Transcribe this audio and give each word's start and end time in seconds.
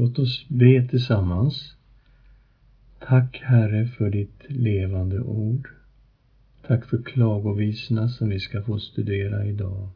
Låt 0.00 0.18
oss 0.18 0.48
be 0.48 0.88
tillsammans. 0.88 1.76
Tack 2.98 3.40
Herre 3.44 3.86
för 3.86 4.10
ditt 4.10 4.42
levande 4.48 5.20
ord. 5.20 5.68
Tack 6.66 6.84
för 6.84 7.02
klagovisorna 7.02 8.08
som 8.08 8.28
vi 8.28 8.38
ska 8.38 8.62
få 8.62 8.78
studera 8.78 9.44
idag. 9.44 9.88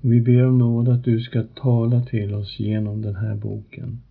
Vi 0.00 0.20
ber 0.20 0.46
om 0.46 0.58
nåd 0.58 0.88
att 0.88 1.04
du 1.04 1.20
ska 1.20 1.42
tala 1.42 2.02
till 2.02 2.34
oss 2.34 2.58
genom 2.58 3.02
den 3.02 3.16
här 3.16 3.34
boken. 3.34 4.02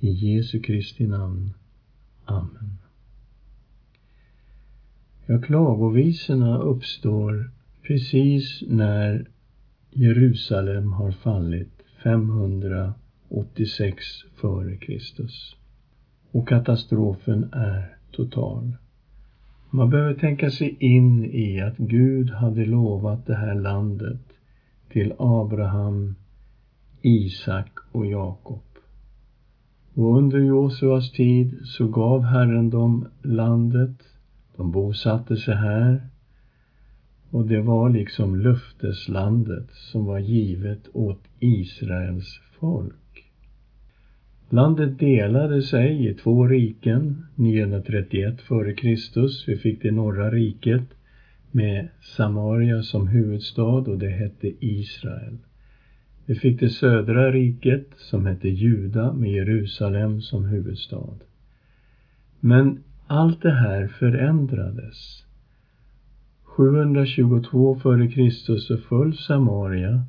I 0.00 0.10
Jesu 0.10 0.60
Kristi 0.60 1.06
namn. 1.06 1.54
Amen. 2.24 2.78
Ja, 5.26 5.40
klagovisorna 5.40 6.58
uppstår 6.58 7.50
precis 7.82 8.62
när 8.68 9.28
Jerusalem 9.90 10.92
har 10.92 11.10
fallit 11.10 11.82
86 13.34 14.04
f.Kr. 14.36 15.00
Och 16.30 16.48
katastrofen 16.48 17.48
är 17.52 17.96
total. 18.10 18.72
Man 19.70 19.90
behöver 19.90 20.14
tänka 20.14 20.50
sig 20.50 20.76
in 20.78 21.24
i 21.24 21.60
att 21.60 21.76
Gud 21.76 22.30
hade 22.30 22.64
lovat 22.64 23.26
det 23.26 23.34
här 23.34 23.54
landet 23.54 24.20
till 24.88 25.12
Abraham, 25.18 26.14
Isak 27.02 27.78
och 27.92 28.06
Jakob. 28.06 28.62
Och 29.94 30.16
under 30.18 30.38
Josuas 30.38 31.12
tid 31.12 31.60
så 31.64 31.88
gav 31.88 32.22
Herren 32.22 32.70
dem 32.70 33.08
landet. 33.22 34.02
De 34.56 34.70
bosatte 34.70 35.36
sig 35.36 35.54
här. 35.54 36.08
Och 37.30 37.46
det 37.46 37.60
var 37.60 37.90
liksom 37.90 38.36
löfteslandet 38.36 39.70
som 39.70 40.04
var 40.04 40.18
givet 40.18 40.88
åt 40.92 41.20
Israels 41.38 42.40
folk. 42.60 43.01
Landet 44.52 44.98
delade 44.98 45.62
sig 45.62 46.06
i 46.06 46.14
två 46.14 46.46
riken, 46.46 47.26
931 47.34 48.34
f.Kr. 48.38 49.46
Vi 49.46 49.56
fick 49.56 49.82
det 49.82 49.90
norra 49.90 50.30
riket 50.30 50.82
med 51.50 51.88
Samaria 52.00 52.82
som 52.82 53.06
huvudstad 53.06 53.62
och 53.62 53.98
det 53.98 54.08
hette 54.08 54.52
Israel. 54.60 55.36
Vi 56.26 56.34
fick 56.34 56.60
det 56.60 56.68
södra 56.68 57.32
riket 57.32 57.86
som 57.96 58.26
hette 58.26 58.48
Juda 58.48 59.12
med 59.12 59.30
Jerusalem 59.30 60.20
som 60.20 60.44
huvudstad. 60.44 61.16
Men 62.40 62.78
allt 63.06 63.42
det 63.42 63.52
här 63.52 63.86
förändrades. 63.86 65.24
722 66.42 67.76
f.Kr. 67.76 68.56
så 68.56 68.76
föll 68.76 69.16
Samaria 69.16 70.04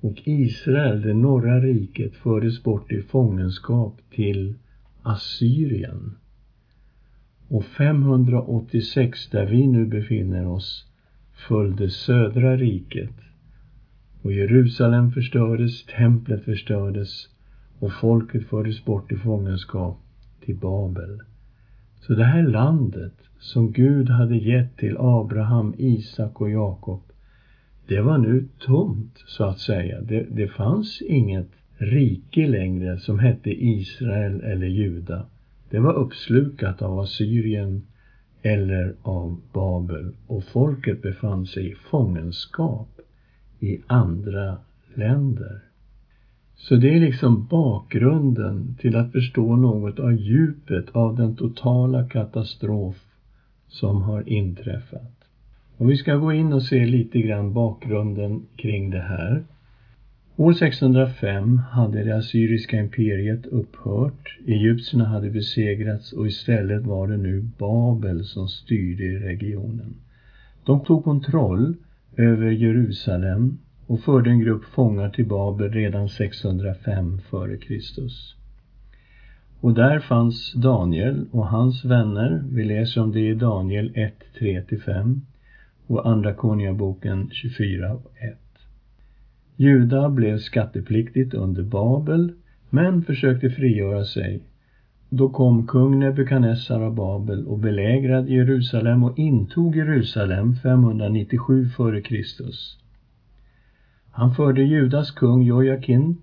och 0.00 0.22
Israel, 0.24 1.02
det 1.02 1.14
norra 1.14 1.60
riket, 1.60 2.16
fördes 2.16 2.62
bort 2.62 2.92
i 2.92 3.02
fångenskap 3.02 4.00
till 4.10 4.54
Assyrien. 5.02 6.16
Och 7.48 7.64
586, 7.64 9.28
där 9.30 9.46
vi 9.46 9.66
nu 9.66 9.86
befinner 9.86 10.46
oss, 10.46 10.86
följde 11.48 11.90
södra 11.90 12.56
riket. 12.56 13.14
Och 14.22 14.32
Jerusalem 14.32 15.12
förstördes, 15.12 15.86
templet 15.86 16.44
förstördes 16.44 17.28
och 17.78 17.92
folket 17.92 18.48
fördes 18.48 18.84
bort 18.84 19.12
i 19.12 19.16
fångenskap 19.16 19.98
till 20.44 20.56
Babel. 20.56 21.20
Så 22.00 22.14
det 22.14 22.24
här 22.24 22.42
landet 22.42 23.14
som 23.38 23.72
Gud 23.72 24.08
hade 24.08 24.36
gett 24.36 24.76
till 24.76 24.96
Abraham, 24.98 25.74
Isak 25.78 26.40
och 26.40 26.50
Jakob, 26.50 27.02
det 27.90 28.00
var 28.00 28.18
nu 28.18 28.44
tomt, 28.58 29.22
så 29.26 29.44
att 29.44 29.58
säga. 29.58 30.00
Det, 30.00 30.26
det 30.30 30.48
fanns 30.48 31.02
inget 31.02 31.48
rike 31.76 32.46
längre 32.46 32.98
som 32.98 33.18
hette 33.18 33.50
Israel 33.64 34.40
eller 34.40 34.66
Juda. 34.66 35.26
Det 35.70 35.78
var 35.78 35.92
uppslukat 35.92 36.82
av 36.82 36.98
Assyrien 36.98 37.82
eller 38.42 38.94
av 39.02 39.40
Babel 39.52 40.12
och 40.26 40.44
folket 40.44 41.02
befann 41.02 41.46
sig 41.46 41.70
i 41.70 41.74
fångenskap 41.74 43.00
i 43.60 43.78
andra 43.86 44.58
länder. 44.94 45.60
Så 46.56 46.76
det 46.76 46.94
är 46.96 47.00
liksom 47.00 47.46
bakgrunden 47.46 48.74
till 48.78 48.96
att 48.96 49.12
förstå 49.12 49.56
något 49.56 49.98
av 49.98 50.12
djupet 50.12 50.90
av 50.92 51.16
den 51.16 51.34
totala 51.36 52.04
katastrof 52.04 53.04
som 53.68 54.02
har 54.02 54.28
inträffat. 54.28 55.19
Och 55.80 55.90
vi 55.90 55.96
ska 55.96 56.16
gå 56.16 56.32
in 56.32 56.52
och 56.52 56.62
se 56.62 56.86
lite 56.86 57.20
grann 57.20 57.52
bakgrunden 57.52 58.46
kring 58.56 58.90
det 58.90 59.00
här. 59.00 59.44
År 60.36 60.52
605 60.52 61.58
hade 61.58 62.04
det 62.04 62.16
assyriska 62.16 62.76
imperiet 62.76 63.46
upphört, 63.46 64.38
egyptierna 64.46 65.04
hade 65.04 65.30
besegrats 65.30 66.12
och 66.12 66.26
istället 66.26 66.82
var 66.82 67.08
det 67.08 67.16
nu 67.16 67.40
Babel 67.58 68.24
som 68.24 68.48
styrde 68.48 69.04
i 69.04 69.18
regionen. 69.18 69.94
De 70.64 70.84
tog 70.84 71.04
kontroll 71.04 71.74
över 72.16 72.50
Jerusalem 72.50 73.58
och 73.86 74.00
förde 74.00 74.30
en 74.30 74.40
grupp 74.40 74.64
fångar 74.64 75.10
till 75.10 75.26
Babel 75.26 75.72
redan 75.72 76.08
605 76.08 77.20
f.Kr. 77.32 78.08
Och 79.60 79.74
där 79.74 79.98
fanns 79.98 80.52
Daniel 80.52 81.26
och 81.30 81.46
hans 81.46 81.84
vänner. 81.84 82.44
Vi 82.52 82.64
läser 82.64 83.00
om 83.00 83.12
det 83.12 83.20
i 83.20 83.34
Daniel 83.34 83.92
1, 83.94 84.14
3-5 84.40 85.20
och 85.90 86.08
Andra 86.08 86.34
Konungaboken 86.34 87.28
24 87.32 87.92
och 87.92 88.12
1. 88.16 88.38
Juda 89.56 90.08
blev 90.08 90.38
skattepliktigt 90.38 91.34
under 91.34 91.62
Babel, 91.62 92.32
men 92.70 93.02
försökte 93.02 93.50
frigöra 93.50 94.04
sig. 94.04 94.42
Då 95.08 95.28
kom 95.28 95.66
kung 95.66 95.98
Nebukadnessar 95.98 96.80
av 96.80 96.94
Babel 96.94 97.46
och 97.46 97.58
belägrade 97.58 98.32
Jerusalem 98.32 99.04
och 99.04 99.18
intog 99.18 99.76
Jerusalem 99.76 100.54
597 100.54 101.66
f.Kr. 101.66 102.24
Han 104.10 104.34
förde 104.34 104.62
Judas 104.62 105.10
kung 105.10 105.42
Jojakin 105.42 106.16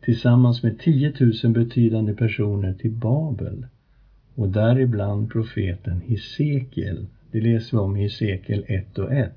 tillsammans 0.00 0.62
med 0.62 0.78
10 0.78 1.12
000 1.44 1.52
betydande 1.52 2.14
personer 2.14 2.72
till 2.72 2.92
Babel 2.92 3.66
och 4.34 4.48
däribland 4.48 5.30
profeten 5.30 6.00
Hesekiel. 6.00 7.06
Det 7.32 7.40
läser 7.40 7.76
vi 7.76 7.82
om 7.82 7.96
i 7.96 8.02
Hesekiel 8.02 8.64
1 8.68 8.98
och 8.98 9.12
1 9.12 9.32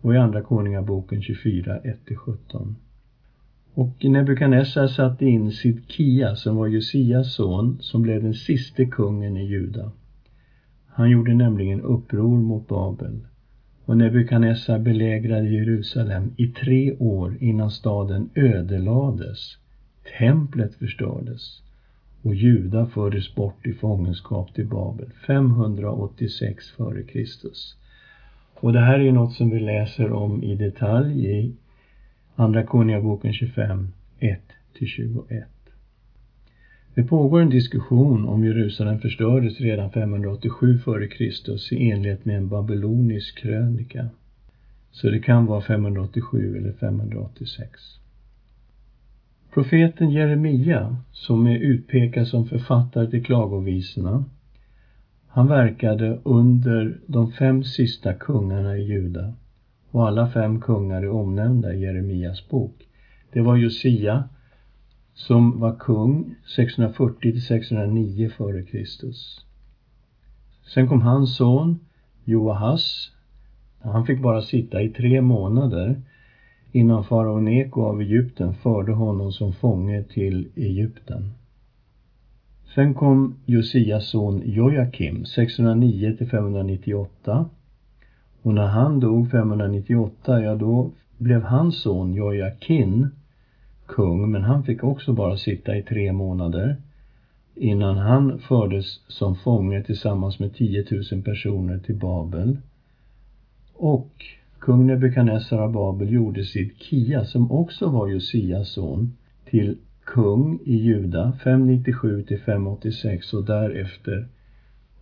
och 0.00 0.14
i 0.14 0.16
Andra 0.16 0.42
Konungaboken 0.42 1.22
24, 1.22 1.80
1-17. 2.06 2.74
Och 3.74 4.04
Nebukadnessar 4.04 4.86
satte 4.86 5.24
in 5.24 5.52
Sidkia, 5.52 6.36
som 6.36 6.56
var 6.56 6.66
Josias 6.66 7.34
son, 7.34 7.78
som 7.80 8.02
blev 8.02 8.22
den 8.22 8.34
siste 8.34 8.84
kungen 8.84 9.36
i 9.36 9.44
Juda. 9.44 9.92
Han 10.86 11.10
gjorde 11.10 11.34
nämligen 11.34 11.80
uppror 11.80 12.38
mot 12.38 12.68
Babel. 12.68 13.20
Och 13.84 13.96
Nebukadnessar 13.96 14.78
belägrade 14.78 15.48
Jerusalem 15.48 16.34
i 16.36 16.46
tre 16.46 16.92
år 16.92 17.36
innan 17.40 17.70
staden 17.70 18.30
ödelades. 18.34 19.56
Templet 20.18 20.74
förstördes 20.74 21.62
och 22.24 22.34
Juda 22.34 22.86
fördes 22.86 23.34
bort 23.34 23.66
i 23.66 23.72
fångenskap 23.72 24.54
till 24.54 24.66
Babel 24.66 25.08
586 25.26 26.74
f.Kr. 26.78 27.26
Och 28.54 28.72
det 28.72 28.80
här 28.80 28.98
är 28.98 29.04
ju 29.04 29.12
något 29.12 29.32
som 29.32 29.50
vi 29.50 29.60
läser 29.60 30.12
om 30.12 30.42
i 30.42 30.54
detalj 30.54 31.26
i 31.26 31.52
Andra 32.34 32.62
Konungaboken 32.66 33.32
25, 33.32 33.88
1-21. 34.20 35.44
Det 36.94 37.02
pågår 37.02 37.40
en 37.40 37.50
diskussion 37.50 38.24
om 38.28 38.44
Jerusalem 38.44 38.98
förstördes 38.98 39.60
redan 39.60 39.90
587 39.90 40.78
f.Kr. 40.86 41.74
i 41.74 41.90
enlighet 41.90 42.24
med 42.24 42.36
en 42.36 42.48
babylonisk 42.48 43.38
krönika. 43.38 44.08
Så 44.90 45.10
det 45.10 45.18
kan 45.18 45.46
vara 45.46 45.60
587 45.60 46.56
eller 46.56 46.72
586. 46.72 47.98
Profeten 49.54 50.10
Jeremia, 50.10 50.96
som 51.12 51.46
är 51.46 51.56
utpekad 51.58 52.26
som 52.26 52.46
författare 52.46 53.10
till 53.10 53.24
klagovisorna, 53.24 54.24
han 55.28 55.48
verkade 55.48 56.18
under 56.22 56.98
de 57.06 57.30
fem 57.30 57.64
sista 57.64 58.12
kungarna 58.12 58.76
i 58.76 58.82
Juda 58.82 59.34
och 59.90 60.06
alla 60.06 60.26
fem 60.26 60.60
kungar 60.60 61.02
är 61.02 61.08
omnämnda 61.10 61.74
i 61.74 61.80
Jeremias 61.80 62.48
bok. 62.48 62.88
Det 63.32 63.40
var 63.40 63.56
Josia 63.56 64.24
som 65.12 65.60
var 65.60 65.72
kung 65.72 66.34
640 66.56 67.32
till 67.32 67.42
609 67.42 68.26
f.Kr. 68.26 68.84
Sen 70.74 70.88
kom 70.88 71.00
hans 71.00 71.36
son 71.36 71.76
Joahas. 72.24 73.10
Han 73.78 74.04
fick 74.04 74.20
bara 74.20 74.42
sitta 74.42 74.82
i 74.82 74.88
tre 74.88 75.20
månader 75.20 75.96
innan 76.74 77.04
farao 77.04 77.40
Neko 77.40 77.82
av 77.82 78.00
Egypten 78.00 78.54
förde 78.54 78.92
honom 78.92 79.32
som 79.32 79.52
fånge 79.52 80.02
till 80.02 80.48
Egypten. 80.54 81.30
Sen 82.74 82.94
kom 82.94 83.34
Josias 83.46 84.06
son 84.06 84.42
Jojakim 84.44 85.24
609 85.24 86.14
till 86.18 86.28
598 86.28 87.46
och 88.42 88.54
när 88.54 88.66
han 88.66 89.00
dog 89.00 89.30
598, 89.30 90.42
ja 90.42 90.54
då 90.54 90.90
blev 91.18 91.42
hans 91.42 91.76
son 91.76 92.14
Jojakin 92.14 93.08
kung, 93.86 94.30
men 94.30 94.42
han 94.42 94.64
fick 94.64 94.84
också 94.84 95.12
bara 95.12 95.36
sitta 95.36 95.76
i 95.76 95.82
tre 95.82 96.12
månader 96.12 96.76
innan 97.54 97.98
han 97.98 98.38
fördes 98.38 99.00
som 99.08 99.34
fånge 99.34 99.82
tillsammans 99.82 100.38
med 100.38 100.54
10 100.54 100.84
000 101.12 101.22
personer 101.22 101.78
till 101.78 101.94
Babel. 101.94 102.56
Och 103.74 104.24
kung 104.64 104.86
Nebukadnessar 104.86 105.58
av 105.58 105.72
Babel 105.72 106.12
gjorde 106.12 106.44
Sidkia, 106.44 107.24
som 107.24 107.50
också 107.50 107.88
var 107.88 108.08
Josias 108.08 108.68
son, 108.68 109.12
till 109.50 109.76
kung 110.04 110.58
i 110.64 110.76
Juda 110.76 111.32
597 111.44 112.22
till 112.22 112.38
586 112.38 113.34
och 113.34 113.44
därefter 113.44 114.26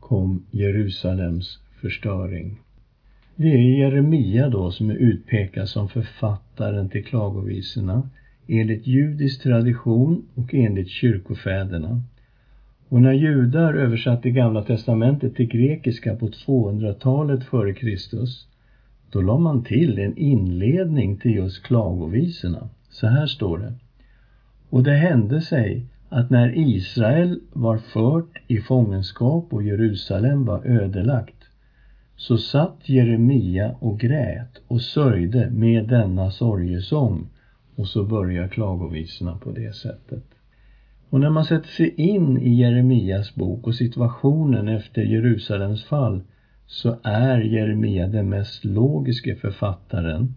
kom 0.01 0.43
Jerusalems 0.51 1.59
förstöring. 1.81 2.59
Det 3.37 3.49
är 3.49 3.79
Jeremia 3.79 4.49
då 4.49 4.71
som 4.71 4.91
är 4.91 4.95
utpekad 4.95 5.69
som 5.69 5.89
författaren 5.89 6.89
till 6.89 7.05
klagovisorna 7.05 8.09
enligt 8.47 8.87
judisk 8.87 9.43
tradition 9.43 10.23
och 10.35 10.55
enligt 10.55 10.89
kyrkofäderna. 10.89 12.03
Och 12.89 13.03
när 13.03 13.13
judar 13.13 13.75
översatte 13.75 14.31
Gamla 14.31 14.63
testamentet 14.63 15.35
till 15.35 15.49
grekiska 15.49 16.15
på 16.15 16.29
200-talet 16.29 17.45
före 17.45 17.73
Kristus, 17.73 18.47
då 19.13 19.21
la 19.21 19.39
man 19.39 19.65
till 19.65 19.99
en 19.99 20.19
inledning 20.19 21.17
till 21.17 21.35
just 21.35 21.63
klagovisorna. 21.63 22.69
Så 22.91 23.07
här 23.07 23.27
står 23.27 23.59
det. 23.59 23.73
Och 24.71 24.83
det 24.83 24.95
hände 24.95 25.41
sig 25.41 25.87
att 26.09 26.31
när 26.31 26.59
Israel 26.59 27.41
var 27.53 27.79
fört 27.79 28.39
i 28.47 28.61
fångenskap 28.61 29.53
och 29.53 29.63
Jerusalem 29.63 30.45
var 30.45 30.67
ödelagt, 30.67 31.45
så 32.17 32.39
satt 32.39 32.89
Jeremia 32.89 33.75
och 33.79 34.01
grät 34.01 34.61
och 34.69 34.81
sörjde 34.81 35.51
med 35.51 35.89
denna 35.89 36.31
sorgesång. 36.31 37.29
Och 37.77 37.87
så 37.87 38.05
börjar 38.05 38.49
klagovisorna 38.49 39.37
på 39.37 39.51
det 39.51 39.75
sättet. 39.75 40.25
Och 41.11 41.21
när 41.21 41.31
man 41.31 41.45
sätter 41.45 41.69
sig 41.69 41.95
in 41.97 42.39
i 42.39 42.55
Jeremias 42.55 43.35
bok 43.35 43.67
och 43.67 43.75
situationen 43.75 44.69
efter 44.69 45.03
Jerusalems 45.03 45.85
fall 45.85 46.21
så 46.73 46.97
är 47.03 47.39
Jeremia 47.39 48.07
den 48.07 48.29
mest 48.29 48.65
logiske 48.65 49.35
författaren 49.35 50.35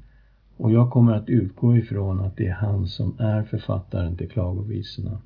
och 0.57 0.71
jag 0.71 0.89
kommer 0.89 1.11
att 1.11 1.29
utgå 1.29 1.77
ifrån 1.77 2.19
att 2.19 2.37
det 2.37 2.47
är 2.47 2.53
han 2.53 2.87
som 2.87 3.15
är 3.19 3.43
författaren 3.43 4.15
till 4.15 4.29
klagovisorna. 4.29 5.21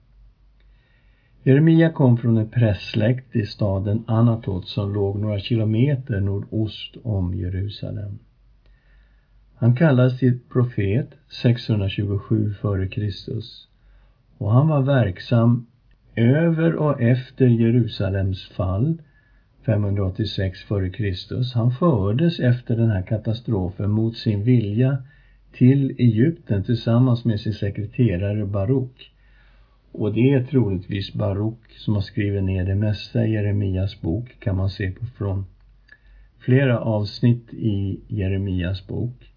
Jeremia 1.43 1.89
kom 1.89 2.17
från 2.17 2.37
en 2.37 2.49
prästsläkt 2.49 3.35
i 3.35 3.45
staden 3.45 4.03
Anatot 4.07 4.67
som 4.67 4.93
låg 4.93 5.19
några 5.19 5.39
kilometer 5.39 6.19
nordost 6.19 6.97
om 7.03 7.33
Jerusalem. 7.33 8.19
Han 9.55 9.75
kallades 9.75 10.19
till 10.19 10.39
profet 10.49 11.09
627 11.29 12.53
f.Kr. 12.63 13.09
och 14.37 14.51
han 14.51 14.67
var 14.67 14.81
verksam 14.81 15.65
över 16.15 16.75
och 16.75 17.01
efter 17.01 17.47
Jerusalems 17.47 18.47
fall 18.47 19.01
586 19.69 20.65
f.Kr. 20.69 21.55
Han 21.55 21.71
fördes 21.71 22.39
efter 22.39 22.75
den 22.75 22.89
här 22.89 23.01
katastrofen 23.01 23.89
mot 23.91 24.17
sin 24.17 24.43
vilja 24.43 24.97
till 25.51 25.91
Egypten 25.97 26.63
tillsammans 26.63 27.25
med 27.25 27.39
sin 27.39 27.53
sekreterare 27.53 28.45
Baruk. 28.45 29.11
Och 29.91 30.13
det 30.13 30.33
är 30.33 30.43
troligtvis 30.43 31.13
Baruk 31.13 31.59
som 31.77 31.93
har 31.93 32.01
skrivit 32.01 32.43
ner 32.43 32.65
det 32.65 32.75
mesta 32.75 33.25
i 33.25 33.33
Jeremias 33.33 34.01
bok, 34.01 34.35
kan 34.39 34.55
man 34.55 34.69
se 34.69 34.91
på 34.91 35.05
från 35.05 35.45
flera 36.39 36.79
avsnitt 36.79 37.53
i 37.53 37.99
Jeremias 38.07 38.87
bok. 38.87 39.31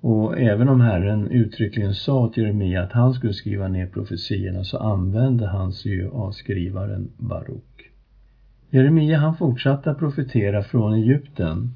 Och 0.00 0.38
även 0.38 0.68
om 0.68 0.80
Herren 0.80 1.28
uttryckligen 1.28 1.94
sa 1.94 2.28
till 2.28 2.42
Jeremia 2.42 2.82
att 2.82 2.92
han 2.92 3.14
skulle 3.14 3.32
skriva 3.32 3.68
ner 3.68 3.86
profetierna 3.86 4.64
så 4.64 4.78
använde 4.78 5.46
han 5.46 5.72
sig 5.72 5.92
ju 5.92 6.10
av 6.10 6.30
skrivaren 6.30 7.10
Baruk. 7.16 7.71
Jeremia 8.74 9.18
han 9.18 9.36
fortsatte 9.36 9.90
att 9.90 9.98
profetera 9.98 10.62
från 10.62 10.94
Egypten 10.94 11.70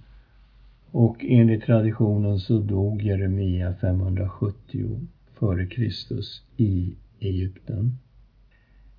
och 0.90 1.24
enligt 1.28 1.64
traditionen 1.64 2.38
så 2.38 2.58
dog 2.58 3.02
Jeremia 3.02 3.74
570 3.74 5.00
före 5.38 5.66
Kristus 5.66 6.42
i 6.56 6.94
Egypten. 7.20 7.98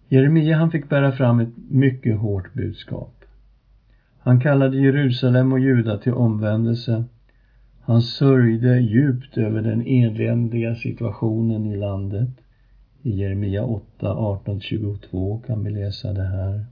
Jeremia 0.08 0.58
han 0.58 0.72
fick 0.72 0.90
bära 0.90 1.12
fram 1.12 1.40
ett 1.40 1.54
mycket 1.70 2.18
hårt 2.18 2.54
budskap. 2.54 3.26
Han 4.20 4.40
kallade 4.40 4.78
Jerusalem 4.78 5.52
och 5.52 5.60
Juda 5.60 5.98
till 5.98 6.14
omvändelse. 6.14 7.04
Han 7.82 8.02
sörjde 8.02 8.80
djupt 8.80 9.38
över 9.38 9.62
den 9.62 9.88
eländiga 9.88 10.76
situationen 10.76 11.66
i 11.66 11.76
landet. 11.76 12.30
I 13.02 13.10
Jeremia 13.10 13.64
8, 13.64 13.84
18-22 14.00 15.46
kan 15.46 15.64
vi 15.64 15.70
läsa 15.70 16.14
det 16.14 16.28
här. 16.28 16.66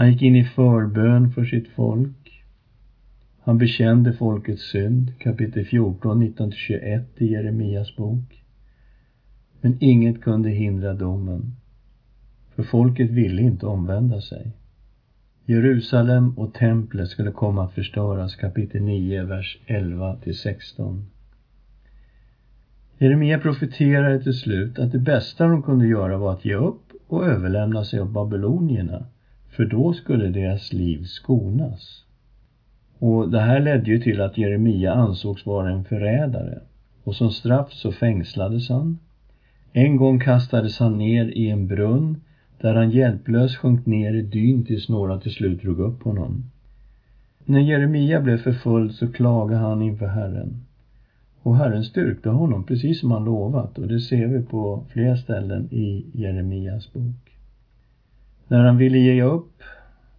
Han 0.00 0.12
gick 0.12 0.22
in 0.22 0.36
i 0.36 0.44
förbön 0.44 1.30
för 1.30 1.44
sitt 1.44 1.68
folk. 1.68 2.44
Han 3.40 3.58
bekände 3.58 4.12
folkets 4.12 4.62
synd, 4.62 5.18
kapitel 5.18 5.64
14, 5.64 6.22
19-21 6.22 7.02
i 7.16 7.26
Jeremias 7.26 7.96
bok. 7.96 8.42
Men 9.60 9.76
inget 9.80 10.20
kunde 10.20 10.50
hindra 10.50 10.94
domen 10.94 11.56
för 12.54 12.62
folket 12.62 13.10
ville 13.10 13.42
inte 13.42 13.66
omvända 13.66 14.20
sig. 14.20 14.50
Jerusalem 15.44 16.30
och 16.30 16.54
templet 16.54 17.08
skulle 17.08 17.30
komma 17.30 17.64
att 17.64 17.72
förstöras, 17.72 18.36
kapitel 18.36 18.82
9, 18.82 19.24
vers 19.24 19.58
11 19.66 20.16
till 20.16 20.34
16. 20.34 21.06
Jeremia 22.98 23.38
profeterade 23.38 24.22
till 24.22 24.34
slut 24.34 24.78
att 24.78 24.92
det 24.92 24.98
bästa 24.98 25.46
de 25.46 25.62
kunde 25.62 25.86
göra 25.86 26.18
var 26.18 26.32
att 26.32 26.44
ge 26.44 26.54
upp 26.54 26.92
och 27.06 27.24
överlämna 27.24 27.84
sig 27.84 28.00
åt 28.00 28.10
babylonierna, 28.10 29.06
för 29.50 29.64
då 29.64 29.92
skulle 29.92 30.28
deras 30.28 30.72
liv 30.72 31.04
skonas. 31.04 32.04
Och 32.98 33.30
det 33.30 33.40
här 33.40 33.60
ledde 33.60 33.90
ju 33.90 33.98
till 33.98 34.20
att 34.20 34.38
Jeremia 34.38 34.92
ansågs 34.92 35.46
vara 35.46 35.70
en 35.70 35.84
förrädare 35.84 36.58
och 37.04 37.14
som 37.14 37.30
straff 37.30 37.72
så 37.72 37.92
fängslades 37.92 38.68
han. 38.68 38.98
En 39.72 39.96
gång 39.96 40.18
kastades 40.20 40.78
han 40.78 40.98
ner 40.98 41.24
i 41.24 41.50
en 41.50 41.66
brunn 41.66 42.20
där 42.60 42.74
han 42.74 42.90
hjälplöst 42.90 43.56
sjönk 43.56 43.86
ner 43.86 44.12
i 44.12 44.22
dyn 44.22 44.64
tills 44.64 44.88
några 44.88 45.18
till 45.18 45.32
slut 45.32 45.62
drog 45.62 45.78
upp 45.78 46.02
honom. 46.02 46.50
När 47.44 47.60
Jeremia 47.60 48.20
blev 48.20 48.36
förföljd 48.36 48.92
så 48.92 49.12
klagade 49.12 49.60
han 49.60 49.82
inför 49.82 50.06
Herren. 50.06 50.64
Och 51.42 51.56
Herren 51.56 51.84
styrkte 51.84 52.28
honom 52.28 52.64
precis 52.64 53.00
som 53.00 53.10
han 53.10 53.24
lovat 53.24 53.78
och 53.78 53.88
det 53.88 54.00
ser 54.00 54.26
vi 54.26 54.42
på 54.42 54.84
flera 54.88 55.16
ställen 55.16 55.68
i 55.70 56.06
Jeremias 56.12 56.92
bok. 56.92 57.29
När 58.50 58.64
han 58.64 58.76
ville 58.76 58.98
ge 58.98 59.22
upp, 59.22 59.62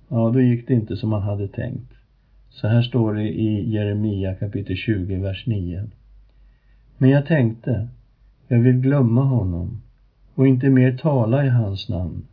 ja 0.10 0.30
då 0.30 0.42
gick 0.42 0.68
det 0.68 0.74
inte 0.74 0.96
som 0.96 1.12
han 1.12 1.22
hade 1.22 1.48
tänkt. 1.48 1.94
Så 2.50 2.68
här 2.68 2.82
står 2.82 3.14
det 3.14 3.24
i 3.24 3.72
Jeremia 3.72 4.34
kapitel 4.34 4.76
20, 4.76 5.18
vers 5.18 5.46
9. 5.46 5.84
Men 6.98 7.10
jag 7.10 7.26
tänkte, 7.26 7.88
jag 8.48 8.60
vill 8.60 8.80
glömma 8.80 9.24
honom 9.24 9.82
och 10.36 10.48
inte 10.48 10.70
mer 10.70 10.92
tala 10.92 11.46
i 11.46 11.50
hans 11.50 11.90
namn. 11.90 12.24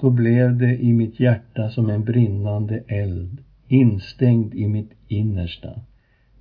Då 0.00 0.10
blev 0.10 0.58
det 0.58 0.82
i 0.82 0.92
mitt 0.92 1.20
hjärta 1.20 1.70
som 1.70 1.90
en 1.90 2.04
brinnande 2.04 2.80
eld, 2.86 3.40
instängd 3.68 4.54
i 4.54 4.66
mitt 4.68 4.92
innersta. 5.08 5.80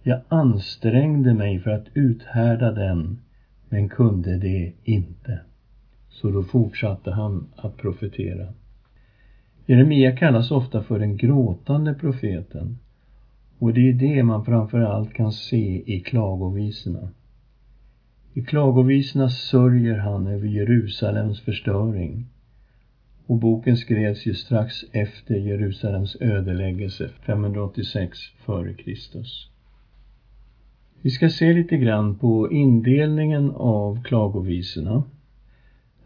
Jag 0.03 0.19
ansträngde 0.27 1.33
mig 1.33 1.59
för 1.59 1.71
att 1.71 1.87
uthärda 1.93 2.71
den, 2.71 3.19
men 3.69 3.87
kunde 3.87 4.37
det 4.37 4.71
inte. 4.83 5.39
Så 6.21 6.29
då 6.29 6.43
fortsatte 6.43 7.11
han 7.11 7.47
att 7.55 7.77
profetera. 7.77 8.53
Jeremia 9.65 10.17
kallas 10.17 10.51
ofta 10.51 10.81
för 10.81 10.99
den 10.99 11.17
gråtande 11.17 11.93
profeten 11.93 12.77
och 13.59 13.73
det 13.73 13.89
är 13.89 13.93
det 13.93 14.23
man 14.23 14.45
framför 14.45 14.79
allt 14.79 15.13
kan 15.13 15.31
se 15.31 15.93
i 15.95 15.99
klagovisorna. 15.99 17.09
I 18.33 18.41
klagovisorna 18.41 19.29
sörjer 19.29 19.97
han 19.97 20.27
över 20.27 20.47
Jerusalems 20.47 21.41
förstöring 21.41 22.25
och 23.25 23.37
boken 23.37 23.77
skrevs 23.77 24.25
ju 24.25 24.33
strax 24.33 24.85
efter 24.91 25.35
Jerusalems 25.35 26.17
ödeläggelse 26.19 27.09
586 27.25 28.17
f.Kr. 28.45 29.23
Vi 31.01 31.09
ska 31.09 31.29
se 31.29 31.53
lite 31.53 31.77
grann 31.77 32.15
på 32.15 32.51
indelningen 32.51 33.51
av 33.51 34.03
klagovisorna. 34.03 35.03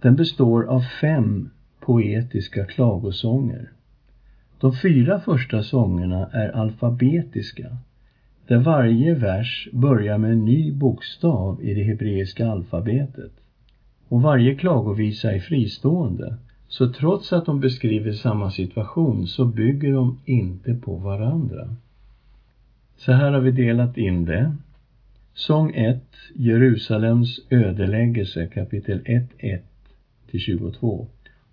Den 0.02 0.16
består 0.16 0.64
av 0.64 0.82
fem 1.02 1.50
poetiska 1.80 2.66
klagosånger. 2.66 3.70
De 4.60 4.74
fyra 4.76 5.20
första 5.20 5.64
sångerna 5.64 6.30
är 6.32 6.50
alfabetiska, 6.50 7.78
där 8.48 8.58
varje 8.58 9.16
vers 9.16 9.70
börjar 9.72 10.18
med 10.18 10.32
en 10.32 10.46
ny 10.46 10.72
bokstav 10.72 11.64
i 11.64 11.74
det 11.74 11.84
hebreiska 11.84 12.48
alfabetet. 12.48 13.32
Och 14.08 14.22
varje 14.22 14.56
klagovisa 14.56 15.32
är 15.32 15.40
fristående, 15.40 16.38
så 16.68 16.92
trots 16.92 17.34
att 17.34 17.46
de 17.46 17.60
beskriver 17.60 18.12
samma 18.12 18.52
situation 18.52 19.28
så 19.28 19.46
bygger 19.46 19.94
de 19.94 20.20
inte 20.26 20.74
på 20.74 20.96
varandra. 20.96 21.76
Så 22.98 23.12
här 23.12 23.32
har 23.32 23.40
vi 23.40 23.52
delat 23.52 23.98
in 23.98 24.26
det. 24.26 24.56
Sång 25.34 25.76
1, 25.76 26.04
Jerusalems 26.36 27.40
ödeläggelse, 27.50 28.48
kapitel 28.48 29.02
1, 29.06 29.30
1 29.38 29.71
till 30.32 30.40
22. 30.40 31.08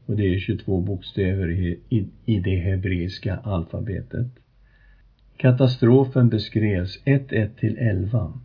Och 0.06 0.16
det 0.16 0.34
är 0.34 0.38
22 0.38 0.80
bokstäver 0.80 1.50
i, 1.50 1.80
i, 1.88 2.06
i 2.24 2.40
det 2.40 2.56
hebreiska 2.56 3.36
alfabetet. 3.36 4.26
Katastrofen 5.36 6.28
beskrevs 6.28 6.98
1, 7.04 7.32
1 7.32 7.56
till 7.56 7.76
11. 7.78 8.40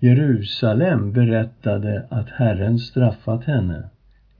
Jerusalem 0.00 1.12
berättade 1.12 2.06
att 2.10 2.28
Herren 2.28 2.78
straffat 2.78 3.44
henne 3.44 3.88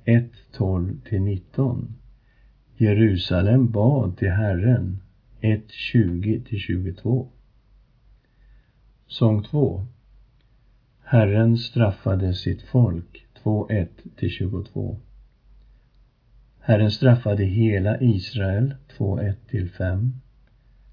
1, 0.04 0.24
12 0.52 1.00
till 1.04 1.22
19. 1.22 1.94
Jerusalem 2.76 3.70
bad 3.70 4.16
till 4.16 4.30
Herren 4.30 5.02
1, 5.40 5.70
20 5.70 6.40
till 6.40 6.58
22. 6.58 7.28
Sång 9.06 9.42
2 9.42 9.86
Herren 11.10 11.56
straffade 11.56 12.34
sitt 12.34 12.62
folk 12.62 13.26
2.1-22 13.48 14.96
Herren 16.60 16.90
straffade 16.90 17.44
hela 17.44 18.00
Israel 18.00 18.74
2.1-5. 18.98 20.10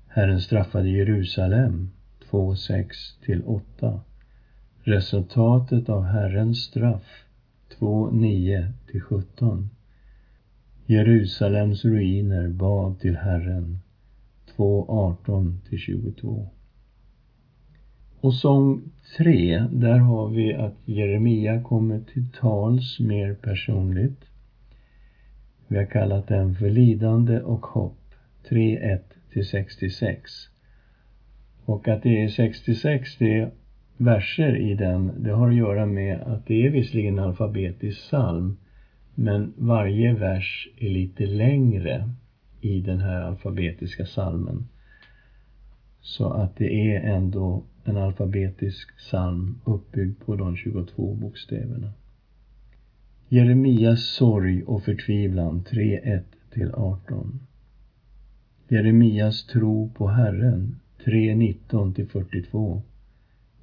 Herren 0.08 0.42
straffade 0.42 0.90
Jerusalem 0.90 1.92
2.6-8. 2.32 4.00
Resultatet 4.84 5.90
av 5.90 6.04
Herrens 6.04 6.64
straff 6.64 7.26
2.9-17. 7.80 9.68
Jerusalems 10.86 11.86
ruiner 11.86 12.48
bad 12.48 13.00
till 13.00 13.16
Herren 13.16 13.80
2.18-22. 14.58 16.55
Och 18.22 18.34
sång 18.34 18.82
3, 19.18 19.68
där 19.72 19.98
har 19.98 20.30
vi 20.30 20.54
att 20.54 20.76
Jeremia 20.86 21.62
kommer 21.62 22.00
till 22.00 22.32
tals 22.32 23.00
mer 23.00 23.34
personligt. 23.34 24.26
Vi 25.68 25.78
har 25.78 25.86
kallat 25.86 26.28
den 26.28 26.56
för 26.56 26.70
lidande 26.70 27.40
och 27.40 27.66
hopp, 27.66 28.00
3.1 28.50 29.00
till 29.34 29.46
66. 29.46 30.32
Och 31.66 31.88
att 31.88 32.04
det 32.04 32.24
är 32.24 32.28
66, 32.28 33.18
det 33.18 33.38
är 33.38 33.52
verser 33.98 34.56
i 34.56 34.74
den, 34.74 35.12
det 35.24 35.32
har 35.32 35.50
att 35.50 35.56
göra 35.56 35.86
med 35.86 36.22
att 36.22 36.46
det 36.46 36.66
är 36.66 36.70
visserligen 36.70 37.20
en 37.20 37.26
alfabetisk 37.26 38.00
psalm, 38.00 38.58
men 39.16 39.54
varje 39.58 40.14
vers 40.14 40.70
är 40.78 40.90
lite 40.90 41.26
längre 41.26 42.10
i 42.62 42.82
den 42.82 43.00
här 43.00 43.22
alfabetiska 43.22 44.06
salmen. 44.06 44.68
Så 46.02 46.30
att 46.30 46.58
det 46.58 46.96
är 46.96 47.00
ändå 47.00 47.64
en 47.86 47.98
alfabetisk 47.98 48.98
psalm 48.98 49.62
uppbyggd 49.66 50.20
på 50.26 50.36
de 50.36 50.56
22 50.56 51.14
bokstäverna. 51.14 51.94
Jeremias 53.30 54.04
sorg 54.04 54.64
och 54.64 54.84
förtvivlan 54.84 55.64
3.1 55.70 56.22
till 56.54 56.72
18. 56.74 57.40
Jeremias 58.68 59.48
tro 59.48 59.90
på 59.90 60.08
Herren 60.08 60.80
3.19 61.06 61.94
till 61.94 62.08
42. 62.08 62.82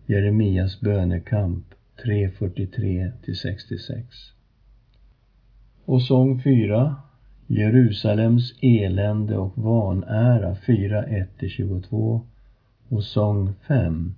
Jeremias 0.07 0.81
bönekamp 0.81 1.65
3.43 2.05 3.13
till 3.25 3.37
66. 3.37 4.07
Och 5.85 6.03
sång 6.03 6.43
4 6.43 6.97
Jerusalems 7.47 8.55
elände 8.61 9.37
och 9.37 9.59
vanära 9.59 10.55
4.1 10.55 11.27
till 11.39 11.49
22 11.49 12.21
och 12.93 13.05
sång 13.05 13.53
5 13.69 14.15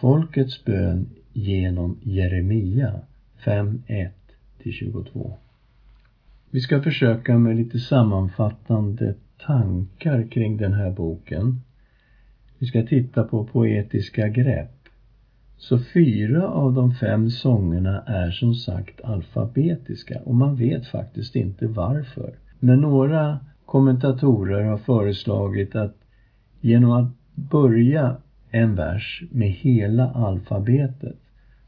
Folkets 0.00 0.64
bön 0.64 1.08
genom 1.32 1.98
Jeremia 2.02 3.00
5.1-22. 3.44 5.32
Vi 6.50 6.60
ska 6.60 6.82
försöka 6.82 7.38
med 7.38 7.56
lite 7.56 7.78
sammanfattande 7.78 9.14
tankar 9.46 10.30
kring 10.30 10.56
den 10.56 10.72
här 10.72 10.90
boken. 10.90 11.60
Vi 12.58 12.66
ska 12.66 12.82
titta 12.82 13.24
på 13.24 13.44
poetiska 13.44 14.28
grepp. 14.28 14.88
Så 15.56 15.78
fyra 15.78 16.48
av 16.48 16.74
de 16.74 16.94
fem 16.94 17.30
sångerna 17.30 18.00
är 18.00 18.30
som 18.30 18.54
sagt 18.54 19.00
alfabetiska 19.00 20.20
och 20.24 20.34
man 20.34 20.56
vet 20.56 20.86
faktiskt 20.86 21.36
inte 21.36 21.66
varför. 21.66 22.34
Men 22.58 22.80
några 22.80 23.38
kommentatorer 23.66 24.64
har 24.64 24.78
föreslagit 24.78 25.74
att 25.74 25.96
genom 26.60 26.90
att 26.90 27.19
börja 27.50 28.16
en 28.50 28.74
vers 28.74 29.22
med 29.30 29.50
hela 29.50 30.10
alfabetet 30.10 31.16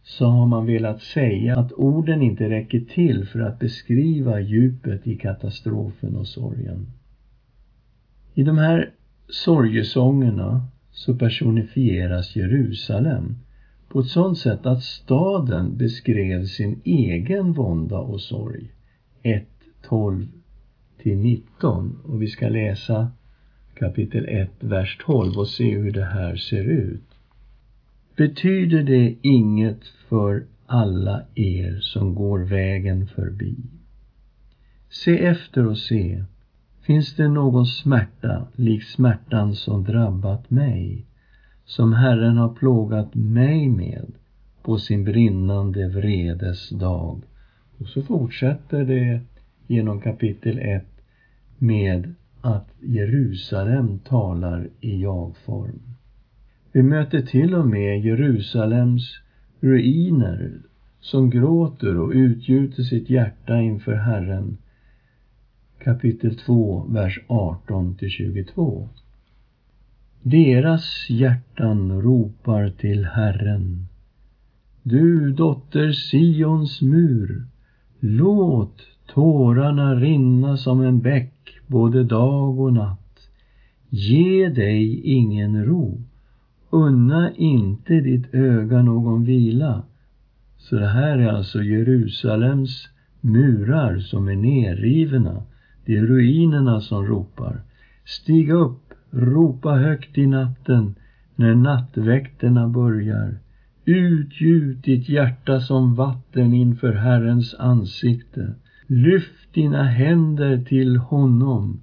så 0.02 0.26
har 0.26 0.46
man 0.46 0.66
velat 0.66 1.00
säga 1.00 1.58
att 1.58 1.72
orden 1.72 2.22
inte 2.22 2.48
räcker 2.48 2.80
till 2.80 3.26
för 3.26 3.40
att 3.40 3.58
beskriva 3.58 4.40
djupet 4.40 5.06
i 5.06 5.16
katastrofen 5.16 6.16
och 6.16 6.26
sorgen. 6.26 6.86
I 8.34 8.42
de 8.42 8.58
här 8.58 8.90
sorgesångerna 9.28 10.66
så 10.90 11.14
personifieras 11.14 12.36
Jerusalem 12.36 13.36
på 13.88 14.00
ett 14.00 14.06
sådant 14.06 14.38
sätt 14.38 14.66
att 14.66 14.82
staden 14.82 15.76
beskrev 15.76 16.44
sin 16.44 16.80
egen 16.84 17.52
vånda 17.52 17.98
och 17.98 18.20
sorg. 18.20 18.70
1, 19.22 19.44
12 19.82 20.26
till 20.98 21.16
19 21.16 21.98
och 22.04 22.22
vi 22.22 22.26
ska 22.26 22.48
läsa 22.48 23.10
kapitel 23.82 24.28
1, 24.28 24.48
vers 24.60 24.98
12 25.06 25.38
och 25.38 25.48
se 25.48 25.78
hur 25.78 25.92
det 25.92 26.04
här 26.04 26.36
ser 26.36 26.64
ut. 26.64 27.08
Betyder 28.16 28.82
det 28.82 29.14
inget 29.22 29.86
för 30.08 30.44
alla 30.66 31.22
er 31.34 31.78
som 31.80 32.14
går 32.14 32.38
vägen 32.38 33.06
förbi? 33.06 33.56
Se 34.90 35.24
efter 35.24 35.66
och 35.66 35.78
se, 35.78 36.24
finns 36.82 37.16
det 37.16 37.28
någon 37.28 37.66
smärta 37.66 38.46
lik 38.56 38.84
smärtan 38.84 39.54
som 39.54 39.84
drabbat 39.84 40.50
mig, 40.50 41.06
som 41.64 41.92
Herren 41.92 42.36
har 42.36 42.54
plågat 42.54 43.14
mig 43.14 43.68
med 43.68 44.12
på 44.62 44.78
sin 44.78 45.04
brinnande 45.04 45.88
vredes 45.88 46.68
dag? 46.68 47.22
Och 47.78 47.86
så 47.86 48.02
fortsätter 48.02 48.84
det 48.84 49.20
genom 49.66 50.00
kapitel 50.00 50.58
1 50.58 50.86
med 51.58 52.14
att 52.42 52.68
Jerusalem 52.80 53.98
talar 53.98 54.68
i 54.80 55.02
jag-form. 55.02 55.80
Vi 56.72 56.82
möter 56.82 57.22
till 57.22 57.54
och 57.54 57.66
med 57.66 58.00
Jerusalems 58.00 59.20
ruiner 59.60 60.52
som 61.00 61.30
gråter 61.30 61.98
och 61.98 62.10
utgjuter 62.14 62.82
sitt 62.82 63.10
hjärta 63.10 63.60
inför 63.60 63.94
Herren. 63.94 64.56
Kapitel 65.78 66.36
2, 66.36 66.86
vers 66.88 67.20
18 67.26 67.94
till 67.94 68.10
22. 68.10 68.88
Deras 70.22 71.10
hjärtan 71.10 72.02
ropar 72.02 72.70
till 72.70 73.04
Herren. 73.04 73.86
Du 74.82 75.32
dotter 75.32 75.92
Sions 75.92 76.82
mur, 76.82 77.46
låt 78.00 78.80
tårarna 79.06 79.94
rinna 79.94 80.56
som 80.56 80.80
en 80.80 81.00
bäck 81.00 81.60
både 81.72 82.04
dag 82.04 82.60
och 82.60 82.72
natt. 82.72 83.28
Ge 83.88 84.48
dig 84.48 85.00
ingen 85.04 85.64
ro, 85.64 86.00
unna 86.70 87.32
inte 87.34 87.94
ditt 87.94 88.34
öga 88.34 88.82
någon 88.82 89.24
vila. 89.24 89.82
Så 90.58 90.76
det 90.76 90.88
här 90.88 91.18
är 91.18 91.28
alltså 91.28 91.62
Jerusalems 91.62 92.88
murar 93.20 93.98
som 93.98 94.28
är 94.28 94.36
nerrivna. 94.36 95.42
Det 95.84 95.96
är 95.96 96.06
ruinerna 96.06 96.80
som 96.80 97.06
ropar. 97.06 97.60
Stig 98.04 98.50
upp, 98.50 98.94
ropa 99.10 99.70
högt 99.70 100.18
i 100.18 100.26
natten 100.26 100.94
när 101.36 101.54
nattväkterna 101.54 102.68
börjar. 102.68 103.38
Utgjut 103.84 104.84
ditt 104.84 105.08
hjärta 105.08 105.60
som 105.60 105.94
vatten 105.94 106.54
inför 106.54 106.92
Herrens 106.92 107.54
ansikte. 107.54 108.54
Lyft 108.94 109.54
dina 109.54 109.82
händer 109.82 110.64
till 110.64 110.96
honom 110.96 111.80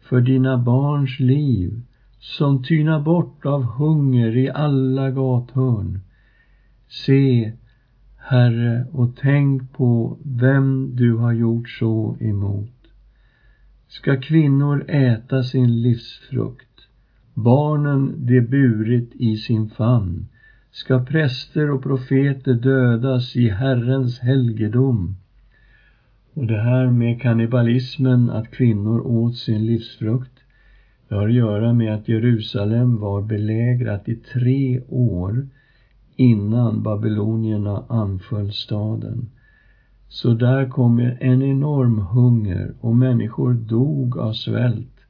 för 0.00 0.20
dina 0.20 0.58
barns 0.58 1.20
liv 1.20 1.82
som 2.18 2.62
tynar 2.62 3.00
bort 3.00 3.46
av 3.46 3.62
hunger 3.62 4.36
i 4.36 4.50
alla 4.50 5.10
gathörn. 5.10 6.00
Se, 6.88 7.52
Herre, 8.16 8.86
och 8.92 9.16
tänk 9.16 9.72
på 9.72 10.18
vem 10.24 10.96
du 10.96 11.16
har 11.16 11.32
gjort 11.32 11.68
så 11.68 12.16
emot. 12.20 12.76
Ska 13.88 14.20
kvinnor 14.20 14.84
äta 14.88 15.42
sin 15.42 15.82
livsfrukt, 15.82 16.88
barnen 17.34 18.26
de 18.26 18.40
burit 18.40 19.12
i 19.14 19.36
sin 19.36 19.70
famn, 19.70 20.28
ska 20.70 21.04
präster 21.04 21.70
och 21.70 21.82
profeter 21.82 22.54
dödas 22.54 23.36
i 23.36 23.48
Herrens 23.48 24.18
helgedom. 24.18 25.16
Och 26.34 26.46
det 26.46 26.60
här 26.60 26.90
med 26.90 27.22
kannibalismen, 27.22 28.30
att 28.30 28.50
kvinnor 28.50 29.06
åt 29.06 29.36
sin 29.36 29.66
livsfrukt, 29.66 30.32
det 31.08 31.14
har 31.14 31.28
att 31.28 31.34
göra 31.34 31.72
med 31.72 31.94
att 31.94 32.08
Jerusalem 32.08 32.96
var 32.96 33.22
belägrat 33.22 34.08
i 34.08 34.14
tre 34.14 34.80
år 34.88 35.48
innan 36.16 36.82
babylonierna 36.82 37.84
anföll 37.88 38.52
staden. 38.52 39.30
Så 40.08 40.34
där 40.34 40.68
kom 40.68 40.98
en 40.98 41.42
enorm 41.42 41.98
hunger 41.98 42.74
och 42.80 42.96
människor 42.96 43.54
dog 43.54 44.18
av 44.18 44.32
svält 44.32 45.00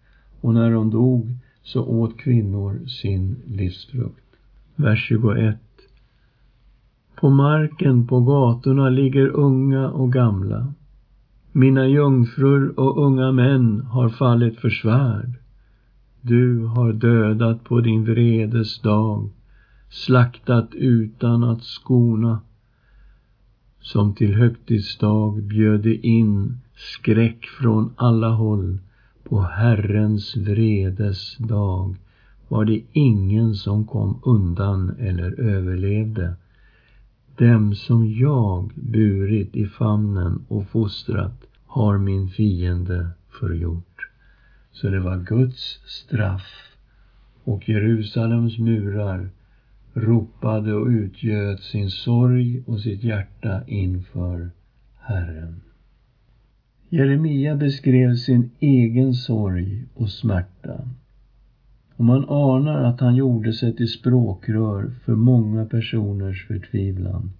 och 0.41 0.55
när 0.55 0.71
de 0.71 0.91
dog 0.91 1.35
så 1.62 1.85
åt 1.85 2.19
kvinnor 2.19 2.87
sin 2.87 3.37
livsfrukt. 3.47 4.25
Vers 4.77 5.07
21. 5.09 5.57
På 7.21 7.31
marken 7.31 8.07
på 8.07 8.21
gatorna 8.21 8.89
ligger 8.89 9.27
unga 9.27 9.91
och 9.91 10.12
gamla. 10.12 10.73
Mina 11.52 11.88
jungfrur 11.88 12.80
och 12.80 13.07
unga 13.07 13.33
män 13.33 13.80
har 13.80 14.09
fallit 14.09 14.61
för 14.61 14.71
svärd. 14.71 15.38
Du 16.21 16.64
har 16.64 16.92
dödat 16.92 17.64
på 17.64 17.80
din 17.80 18.04
vredes 18.04 18.78
dag, 18.78 19.30
slaktat 19.88 20.75
utan 20.75 21.45
att 21.45 21.62
skona. 21.62 22.40
Som 23.80 24.14
till 24.14 24.35
högtidsdag 24.35 25.42
bjöd 25.42 25.87
in 25.87 26.61
skräck 26.76 27.47
från 27.47 27.92
alla 27.97 28.28
håll. 28.28 28.78
På 29.25 29.40
Herrens 29.40 30.37
vredes 30.37 31.37
dag 31.37 31.97
var 32.49 32.64
det 32.64 32.83
ingen 32.92 33.54
som 33.54 33.87
kom 33.87 34.21
undan 34.23 34.90
eller 34.99 35.40
överlevde. 35.40 36.35
Dem 37.41 37.75
som 37.75 38.13
jag 38.13 38.73
burit 38.75 39.57
i 39.57 39.67
famnen 39.67 40.45
och 40.49 40.69
fostrat 40.69 41.45
har 41.67 41.99
min 41.99 42.29
fiende 42.29 43.09
förgjort. 43.41 44.09
Så 44.73 44.89
det 44.89 45.01
var 45.01 45.17
Guds 45.17 45.81
straff 45.87 46.77
och 47.45 47.69
Jerusalems 47.69 48.59
murar 48.59 49.31
ropade 49.95 50.75
och 50.75 50.87
utgöt 50.87 51.63
sin 51.63 51.91
sorg 51.91 52.63
och 52.67 52.81
sitt 52.81 53.05
hjärta 53.05 53.63
inför 53.67 54.51
Herren. 54.99 55.61
Jeremia 56.89 57.57
beskrev 57.57 58.17
sin 58.17 58.51
egen 58.61 59.15
sorg 59.15 59.85
och 59.95 60.11
smärta. 60.11 60.89
Och 62.00 62.07
man 62.07 62.25
anar 62.28 62.85
att 62.85 63.00
han 63.00 63.14
gjorde 63.14 63.52
sig 63.52 63.76
till 63.76 63.88
språkrör 63.88 64.90
för 65.04 65.14
många 65.14 65.64
personers 65.64 66.47
förtvivlan. 66.47 67.30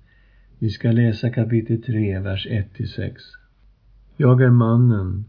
Vi 0.59 0.71
ska 0.71 0.93
läsa 0.93 1.31
kapitel 1.31 1.83
3, 1.83 2.19
vers 2.19 2.47
1-6. 2.51 3.13
Jag 4.17 4.43
är 4.43 4.51
mannen 4.51 5.25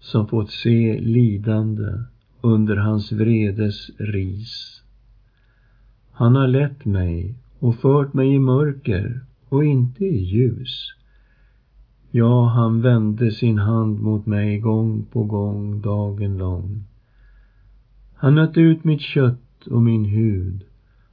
som 0.00 0.28
fått 0.28 0.50
se 0.50 1.00
lidande 1.00 1.92
under 2.40 2.76
hans 2.76 3.12
vredes 3.12 3.90
ris. 3.98 4.82
Han 6.10 6.36
har 6.36 6.46
lett 6.46 6.84
mig 6.84 7.34
och 7.58 7.76
fört 7.76 8.14
mig 8.14 8.34
i 8.34 8.38
mörker 8.38 9.20
och 9.48 9.64
inte 9.64 10.04
i 10.04 10.24
ljus. 10.24 10.94
Ja, 12.10 12.48
han 12.48 12.82
vände 12.82 13.30
sin 13.30 13.58
hand 13.58 14.00
mot 14.00 14.26
mig 14.26 14.58
gång 14.58 15.04
på 15.12 15.24
gång 15.24 15.80
dagen 15.80 16.38
lång. 16.38 16.84
Han 18.24 18.34
nötte 18.34 18.60
ut 18.60 18.84
mitt 18.84 19.00
kött 19.00 19.66
och 19.66 19.82
min 19.82 20.04
hud. 20.04 20.64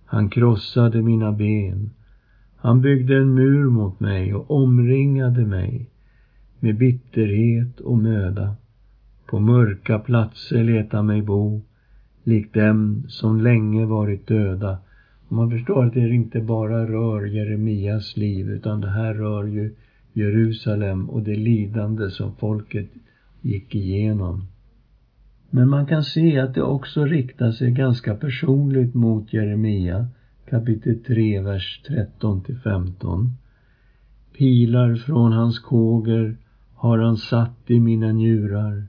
Han 0.06 0.30
krossade 0.30 1.02
mina 1.02 1.32
ben. 1.32 1.90
Han 2.56 2.82
byggde 2.82 3.18
en 3.18 3.34
mur 3.34 3.70
mot 3.70 4.00
mig 4.00 4.34
och 4.34 4.52
omringade 4.52 5.46
mig 5.46 5.90
med 6.60 6.78
bitterhet 6.78 7.80
och 7.80 7.98
möda. 7.98 8.56
På 9.26 9.40
mörka 9.40 10.00
platser 10.00 10.64
leta 10.64 11.04
mig 11.04 11.22
bo, 11.22 11.62
likt 12.24 12.54
dem 12.54 13.04
som 13.08 13.42
länge 13.42 13.86
varit 13.86 14.28
döda. 14.28 14.78
Och 15.28 15.36
man 15.36 15.52
förstår 15.52 15.86
att 15.86 15.94
det 15.94 16.10
inte 16.10 16.42
bara 16.42 16.88
rör 16.88 17.26
Jeremias 17.26 18.18
liv, 18.18 18.50
utan 18.50 18.82
det 18.82 18.90
här 18.90 19.14
rör 19.14 19.44
ju 19.44 19.76
Jerusalem 20.14 21.10
och 21.10 21.24
det 21.24 21.36
lidande 21.36 22.10
som 22.10 22.36
folket 22.36 22.90
gick 23.42 23.76
igenom. 23.76 24.46
Men 25.54 25.70
man 25.70 25.86
kan 25.86 26.04
se 26.04 26.40
att 26.40 26.54
det 26.54 26.62
också 26.64 27.06
riktar 27.06 27.52
sig 27.52 27.72
ganska 27.72 28.16
personligt 28.16 28.94
mot 28.94 29.34
Jeremia, 29.34 30.08
kapitel 30.50 31.04
3, 31.04 31.42
vers 31.42 31.82
13 31.88 32.44
till 32.44 32.58
15. 32.58 33.30
Pilar 34.38 34.96
från 34.96 35.32
hans 35.32 35.60
kåger 35.60 36.38
har 36.76 36.98
han 36.98 37.18
satt 37.18 37.58
i 37.68 37.80
mina 37.80 38.12
njurar. 38.12 38.84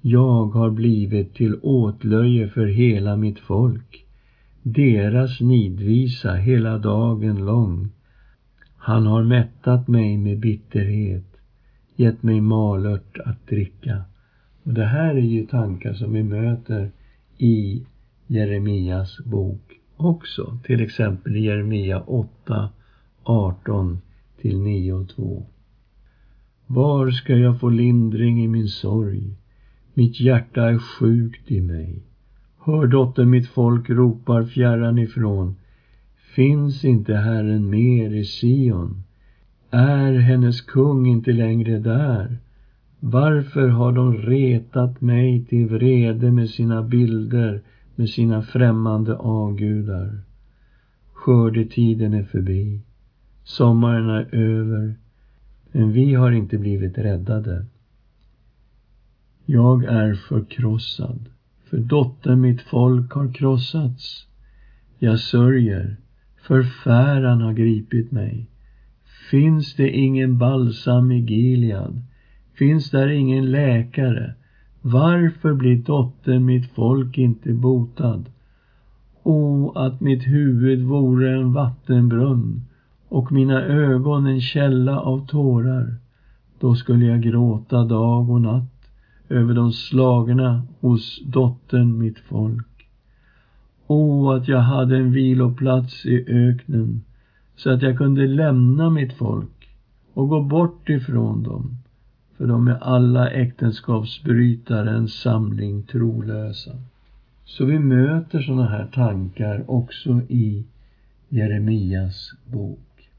Jag 0.00 0.46
har 0.46 0.70
blivit 0.70 1.34
till 1.34 1.56
åtlöje 1.62 2.48
för 2.48 2.66
hela 2.66 3.16
mitt 3.16 3.38
folk, 3.38 4.06
deras 4.62 5.40
nidvisa 5.40 6.34
hela 6.34 6.78
dagen 6.78 7.44
lång. 7.44 7.88
Han 8.76 9.06
har 9.06 9.22
mättat 9.22 9.88
mig 9.88 10.16
med 10.16 10.40
bitterhet, 10.40 11.36
gett 11.96 12.22
mig 12.22 12.40
malört 12.40 13.18
att 13.24 13.46
dricka. 13.46 14.04
Och 14.68 14.74
det 14.74 14.84
här 14.84 15.14
är 15.14 15.20
ju 15.20 15.46
tankar 15.46 15.92
som 15.92 16.12
vi 16.12 16.22
möter 16.22 16.90
i 17.38 17.82
Jeremias 18.26 19.18
bok 19.24 19.80
också, 19.96 20.58
till 20.64 20.80
exempel 20.80 21.36
i 21.36 21.40
Jeremia 21.40 22.00
8, 22.00 22.70
18 23.22 23.98
till 24.40 24.58
9 24.60 24.92
och 24.92 25.08
2. 25.08 25.46
Var 26.66 27.10
ska 27.10 27.36
jag 27.36 27.60
få 27.60 27.68
lindring 27.68 28.44
i 28.44 28.48
min 28.48 28.68
sorg? 28.68 29.36
Mitt 29.94 30.20
hjärta 30.20 30.68
är 30.68 30.78
sjukt 30.78 31.50
i 31.50 31.60
mig. 31.60 32.02
Hör 32.58 32.86
dotter, 32.86 33.24
mitt 33.24 33.48
folk 33.48 33.90
ropar 33.90 34.44
fjärran 34.44 34.98
ifrån. 34.98 35.56
Finns 36.34 36.84
inte 36.84 37.14
Herren 37.14 37.70
mer 37.70 38.14
i 38.14 38.24
Sion? 38.24 39.02
Är 39.70 40.12
hennes 40.12 40.60
kung 40.60 41.06
inte 41.06 41.32
längre 41.32 41.78
där? 41.78 42.38
Varför 43.00 43.68
har 43.68 43.92
de 43.92 44.16
retat 44.16 45.00
mig 45.00 45.44
till 45.44 45.66
vrede 45.66 46.30
med 46.30 46.50
sina 46.50 46.82
bilder, 46.82 47.62
med 47.94 48.08
sina 48.10 48.42
främmande 48.42 49.16
avgudar? 49.16 50.20
Skördetiden 51.12 52.14
är 52.14 52.22
förbi. 52.22 52.80
Sommaren 53.44 54.08
är 54.08 54.34
över. 54.34 54.94
Men 55.72 55.92
vi 55.92 56.14
har 56.14 56.32
inte 56.32 56.58
blivit 56.58 56.98
räddade. 56.98 57.66
Jag 59.46 59.84
är 59.84 60.14
förkrossad, 60.14 61.18
för 61.64 61.78
dottern 61.78 62.40
mitt 62.40 62.60
folk 62.60 63.12
har 63.12 63.32
krossats. 63.32 64.26
Jag 64.98 65.20
sörjer, 65.20 65.96
förfäran 66.42 67.40
har 67.40 67.52
gripit 67.52 68.10
mig. 68.12 68.46
Finns 69.30 69.74
det 69.74 69.90
ingen 69.90 70.38
balsam 70.38 71.12
i 71.12 71.18
Gilead? 71.20 72.02
Finns 72.58 72.90
där 72.90 73.08
ingen 73.08 73.50
läkare? 73.50 74.34
Varför 74.82 75.54
blir 75.54 75.76
dottern 75.76 76.44
mitt 76.44 76.70
folk 76.70 77.18
inte 77.18 77.52
botad? 77.52 78.24
O, 79.22 79.72
att 79.74 80.00
mitt 80.00 80.26
huvud 80.26 80.82
vore 80.82 81.30
en 81.30 81.52
vattenbrunn 81.52 82.62
och 83.08 83.32
mina 83.32 83.62
ögon 83.62 84.26
en 84.26 84.40
källa 84.40 85.00
av 85.00 85.26
tårar. 85.26 85.96
Då 86.60 86.74
skulle 86.74 87.06
jag 87.06 87.22
gråta 87.22 87.84
dag 87.84 88.30
och 88.30 88.40
natt 88.40 88.90
över 89.28 89.54
de 89.54 89.72
slagna 89.72 90.62
hos 90.80 91.20
dottern 91.24 91.98
mitt 91.98 92.18
folk. 92.18 92.88
O, 93.86 94.30
att 94.30 94.48
jag 94.48 94.60
hade 94.60 94.96
en 94.96 95.12
viloplats 95.12 96.06
i 96.06 96.24
öknen 96.28 97.04
så 97.56 97.70
att 97.70 97.82
jag 97.82 97.98
kunde 97.98 98.26
lämna 98.26 98.90
mitt 98.90 99.12
folk 99.12 99.68
och 100.14 100.28
gå 100.28 100.42
bort 100.42 100.88
ifrån 100.88 101.42
dem, 101.42 101.78
för 102.38 102.46
de 102.46 102.68
är 102.68 102.78
alla 102.80 103.30
äktenskapsbrytare, 103.30 104.90
en 104.90 105.08
samling 105.08 105.82
trolösa. 105.82 106.72
Så 107.44 107.64
vi 107.64 107.78
möter 107.78 108.40
sådana 108.40 108.68
här 108.68 108.86
tankar 108.86 109.70
också 109.70 110.20
i 110.28 110.64
Jeremias 111.28 112.32
bok. 112.44 113.10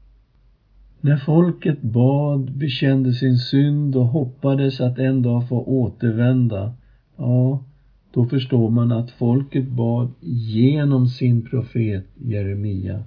När 1.00 1.16
folket 1.16 1.82
bad, 1.82 2.52
bekände 2.52 3.12
sin 3.12 3.38
synd 3.38 3.96
och 3.96 4.06
hoppades 4.06 4.80
att 4.80 4.98
en 4.98 5.22
dag 5.22 5.48
få 5.48 5.64
återvända, 5.64 6.72
ja, 7.16 7.64
då 8.12 8.24
förstår 8.24 8.70
man 8.70 8.92
att 8.92 9.10
folket 9.10 9.68
bad 9.68 10.10
genom 10.20 11.08
sin 11.08 11.42
profet 11.42 12.06
Jeremia. 12.14 13.02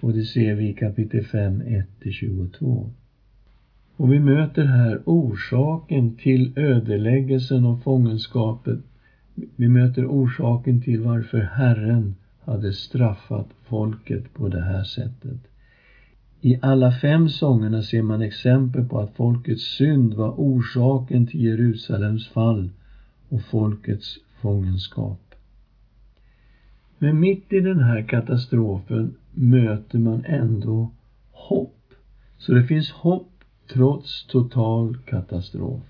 Och 0.00 0.12
det 0.12 0.24
ser 0.24 0.54
vi 0.54 0.68
i 0.68 0.72
kapitel 0.72 1.24
5, 1.24 1.62
1-22. 2.02 2.90
Och 4.00 4.12
vi 4.12 4.20
möter 4.20 4.64
här 4.64 5.02
orsaken 5.04 6.16
till 6.16 6.52
ödeläggelsen 6.56 7.64
och 7.64 7.82
fångenskapet. 7.82 8.78
Vi 9.56 9.68
möter 9.68 10.06
orsaken 10.06 10.80
till 10.82 11.00
varför 11.00 11.40
Herren 11.40 12.14
hade 12.44 12.72
straffat 12.72 13.46
folket 13.62 14.34
på 14.34 14.48
det 14.48 14.60
här 14.60 14.84
sättet. 14.84 15.38
I 16.40 16.58
alla 16.62 16.92
fem 16.92 17.28
sångerna 17.28 17.82
ser 17.82 18.02
man 18.02 18.22
exempel 18.22 18.84
på 18.84 18.98
att 18.98 19.16
folkets 19.16 19.62
synd 19.62 20.14
var 20.14 20.34
orsaken 20.36 21.26
till 21.26 21.40
Jerusalems 21.40 22.28
fall 22.28 22.70
och 23.28 23.42
folkets 23.42 24.18
fångenskap. 24.40 25.34
Men 26.98 27.20
mitt 27.20 27.52
i 27.52 27.60
den 27.60 27.80
här 27.80 28.02
katastrofen 28.02 29.14
möter 29.34 29.98
man 29.98 30.24
ändå 30.24 30.90
hopp. 31.30 31.76
Så 32.38 32.52
det 32.52 32.64
finns 32.64 32.90
hopp 32.90 33.29
trots 33.72 34.26
total 34.26 34.96
katastrof. 35.06 35.82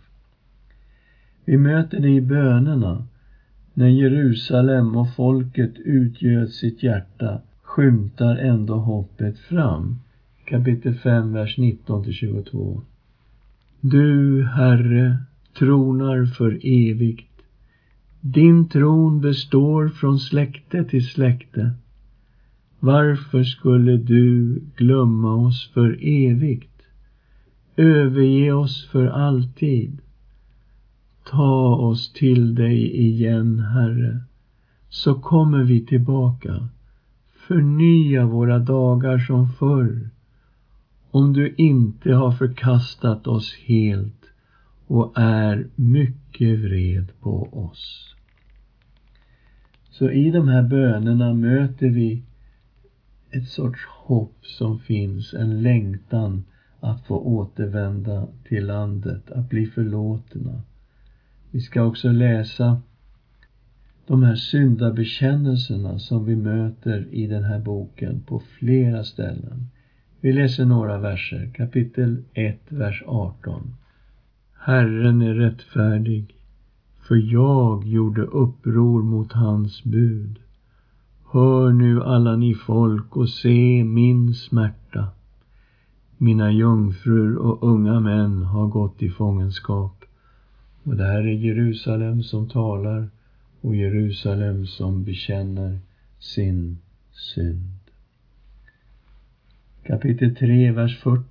Vi 1.44 1.56
möter 1.56 2.00
det 2.00 2.08
i 2.08 2.20
bönerna. 2.20 3.06
När 3.74 3.88
Jerusalem 3.88 4.96
och 4.96 5.14
folket 5.14 5.78
utgöt 5.78 6.52
sitt 6.52 6.82
hjärta 6.82 7.40
skymtar 7.62 8.36
ändå 8.36 8.74
hoppet 8.74 9.38
fram. 9.38 9.98
Kapitel 10.44 10.94
5, 10.94 11.32
vers 11.32 11.58
19-22. 11.58 12.80
Du, 13.80 14.44
Herre, 14.44 15.16
tronar 15.58 16.24
för 16.24 16.58
evigt. 16.62 17.42
Din 18.20 18.68
tron 18.68 19.20
består 19.20 19.88
från 19.88 20.18
släkte 20.18 20.84
till 20.84 21.08
släkte. 21.08 21.70
Varför 22.80 23.44
skulle 23.44 23.96
du 23.96 24.58
glömma 24.76 25.34
oss 25.34 25.70
för 25.74 25.98
evigt, 26.02 26.69
överge 27.76 28.52
oss 28.52 28.88
för 28.88 29.06
alltid? 29.06 30.00
Ta 31.24 31.76
oss 31.76 32.12
till 32.12 32.54
dig 32.54 32.96
igen, 32.96 33.61
Herre, 33.61 34.20
så 34.88 35.14
kommer 35.14 35.62
vi 35.64 35.87
tillbaka. 35.87 36.68
Förnya 37.48 38.26
våra 38.26 38.59
dagar 38.59 39.18
som 39.18 39.48
förr, 39.48 40.11
om 41.11 41.33
du 41.33 41.54
inte 41.56 42.12
har 42.12 42.33
förkastat 42.33 43.26
oss 43.26 43.54
helt 43.54 44.30
och 44.87 45.12
är 45.16 45.66
mycket 45.74 46.59
vred 46.59 47.12
på 47.20 47.48
oss. 47.52 48.14
Så 49.90 50.11
i 50.11 50.30
de 50.30 50.48
här 50.48 50.62
bönerna 50.62 51.35
möter 51.35 51.88
vi 51.88 52.22
ett 53.30 53.48
sorts 53.48 53.87
hopp 53.87 54.46
som 54.46 54.78
finns, 54.78 55.35
en 55.35 55.62
längtan 55.62 56.44
att 56.80 57.06
få 57.06 57.18
återvända 57.18 58.26
till 58.48 58.66
landet, 58.66 59.30
att 59.30 59.48
bli 59.48 59.66
förlåtna. 59.66 60.60
Vi 61.50 61.60
ska 61.60 61.82
också 61.82 62.08
läsa 62.08 62.80
de 64.06 64.22
här 64.22 64.34
syndabekännelserna 64.34 65.98
som 65.98 66.24
vi 66.24 66.36
möter 66.36 67.06
i 67.10 67.26
den 67.26 67.44
här 67.44 67.58
boken 67.58 68.20
på 68.20 68.42
flera 68.58 69.04
ställen. 69.04 69.66
Vi 70.20 70.32
läser 70.32 70.64
några 70.64 70.98
verser, 70.98 71.50
kapitel 71.54 72.22
1, 72.34 72.60
vers 72.68 73.02
18. 73.06 73.74
Herren 74.58 75.22
är 75.22 75.34
rättfärdig, 75.34 76.34
för 77.00 77.32
jag 77.32 77.86
gjorde 77.86 78.22
uppror 78.22 79.02
mot 79.02 79.32
hans 79.32 79.84
bud. 79.84 80.38
Hör 81.32 81.72
nu 81.72 82.02
alla 82.02 82.36
ni 82.36 82.54
folk 82.54 83.16
och 83.16 83.28
se 83.28 83.84
min 83.84 84.34
smärta. 84.34 85.08
Mina 86.22 86.52
jungfrur 86.52 87.37
och 87.37 87.62
unga 87.62 88.00
män 88.00 88.42
har 88.42 88.66
gått 88.66 89.02
i 89.02 89.09
fångenskap. 89.11 90.04
Och 90.83 90.96
det 90.96 91.04
här 91.04 91.20
är 91.20 91.33
Jerusalem 91.33 92.22
som 92.22 92.48
talar 92.48 93.09
och 93.61 93.76
Jerusalem 93.76 94.66
som 94.66 95.04
bekänner 95.04 95.78
sin 96.18 96.78
synd. 97.12 97.70
Kapitel 99.87 100.37
3, 100.37 100.72
vers 100.72 100.98
40. 100.98 101.24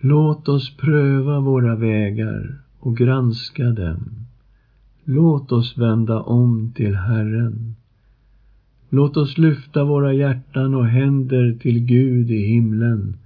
Låt 0.00 0.48
oss 0.48 0.76
pröva 0.76 1.40
våra 1.40 1.76
vägar 1.76 2.58
och 2.78 2.96
granska 2.96 3.64
dem. 3.64 4.26
Låt 5.04 5.52
oss 5.52 5.78
vända 5.78 6.20
om 6.20 6.72
till 6.74 6.96
Herren. 6.96 7.74
Låt 8.88 9.16
oss 9.16 9.38
lyfta 9.38 9.84
våra 9.84 10.12
hjärtan 10.12 10.74
och 10.74 10.86
händer 10.86 11.58
till 11.60 11.80
Gud 11.84 12.30
i 12.30 12.46
himlen. 12.46 13.18